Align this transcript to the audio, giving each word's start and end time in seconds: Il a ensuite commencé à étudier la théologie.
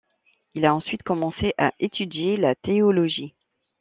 Il 0.55 0.65
a 0.65 0.73
ensuite 0.73 1.03
commencé 1.03 1.53
à 1.59 1.73
étudier 1.79 2.35
la 2.35 2.55
théologie. 2.55 3.35